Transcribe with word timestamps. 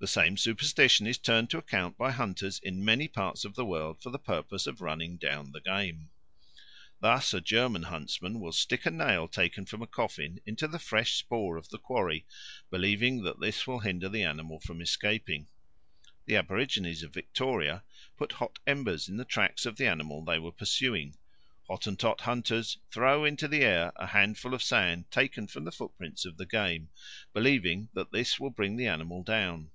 The 0.00 0.08
same 0.08 0.36
superstition 0.36 1.06
is 1.06 1.16
turned 1.16 1.48
to 1.48 1.56
account 1.56 1.96
by 1.96 2.10
hunters 2.10 2.60
in 2.62 2.84
many 2.84 3.08
parts 3.08 3.46
of 3.46 3.54
the 3.54 3.64
world 3.64 4.02
for 4.02 4.10
the 4.10 4.18
purpose 4.18 4.66
of 4.66 4.82
running 4.82 5.16
down 5.16 5.52
the 5.52 5.62
game. 5.62 6.10
Thus 7.00 7.32
a 7.32 7.40
German 7.40 7.84
huntsman 7.84 8.38
will 8.38 8.52
stick 8.52 8.84
a 8.84 8.90
nail 8.90 9.26
taken 9.28 9.64
from 9.64 9.80
a 9.80 9.86
coffin 9.86 10.40
into 10.44 10.68
the 10.68 10.78
fresh 10.78 11.14
spoor 11.14 11.56
of 11.56 11.70
the 11.70 11.78
quarry, 11.78 12.26
believing 12.70 13.22
that 13.22 13.40
this 13.40 13.66
will 13.66 13.78
hinder 13.78 14.10
the 14.10 14.22
animal 14.22 14.60
from 14.60 14.82
escaping. 14.82 15.46
The 16.26 16.36
aborigines 16.36 17.02
of 17.02 17.14
Victoria 17.14 17.82
put 18.18 18.32
hot 18.32 18.58
embers 18.66 19.08
in 19.08 19.16
the 19.16 19.24
tracks 19.24 19.64
of 19.64 19.76
the 19.76 19.86
animals 19.86 20.26
they 20.26 20.38
were 20.38 20.52
pursuing. 20.52 21.16
Hottentot 21.66 22.20
hunters 22.20 22.76
throw 22.90 23.24
into 23.24 23.48
the 23.48 23.62
air 23.62 23.90
a 23.96 24.08
handful 24.08 24.52
of 24.52 24.62
sand 24.62 25.10
taken 25.10 25.46
from 25.46 25.64
the 25.64 25.72
footprints 25.72 26.26
of 26.26 26.36
the 26.36 26.44
game, 26.44 26.90
believing 27.32 27.88
that 27.94 28.12
this 28.12 28.38
will 28.38 28.50
bring 28.50 28.76
the 28.76 28.86
animal 28.86 29.22
down. 29.22 29.70